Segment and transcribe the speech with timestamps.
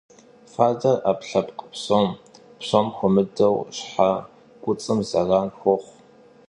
[0.51, 2.07] Фадэр Ӏэпкълъэпкъ псом,
[2.59, 4.11] псом хуэмыдэу щхьэ
[4.61, 5.93] куцӀым зэран хуэхъу.